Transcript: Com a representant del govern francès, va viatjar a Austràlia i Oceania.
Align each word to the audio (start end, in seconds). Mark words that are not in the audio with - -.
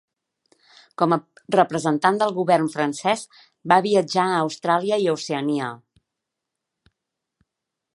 Com 1.01 1.13
a 1.15 1.19
representant 1.55 2.17
del 2.23 2.33
govern 2.39 2.71
francès, 2.77 3.27
va 3.73 3.79
viatjar 3.89 4.27
a 4.33 4.43
Austràlia 4.47 5.03
i 5.07 5.11
Oceania. 5.17 5.73